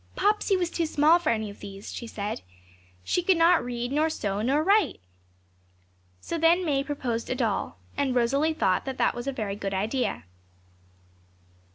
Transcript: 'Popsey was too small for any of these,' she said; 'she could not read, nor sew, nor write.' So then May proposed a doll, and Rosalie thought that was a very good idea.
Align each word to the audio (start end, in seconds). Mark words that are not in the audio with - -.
'Popsey 0.15 0.57
was 0.57 0.71
too 0.71 0.87
small 0.87 1.19
for 1.19 1.29
any 1.29 1.51
of 1.51 1.59
these,' 1.59 1.93
she 1.93 2.07
said; 2.07 2.41
'she 3.03 3.21
could 3.21 3.37
not 3.37 3.63
read, 3.63 3.91
nor 3.91 4.09
sew, 4.09 4.41
nor 4.41 4.63
write.' 4.63 4.99
So 6.19 6.39
then 6.39 6.65
May 6.65 6.83
proposed 6.83 7.29
a 7.29 7.35
doll, 7.35 7.77
and 7.95 8.15
Rosalie 8.15 8.55
thought 8.55 8.85
that 8.85 9.13
was 9.13 9.27
a 9.27 9.31
very 9.31 9.55
good 9.55 9.75
idea. 9.75 10.23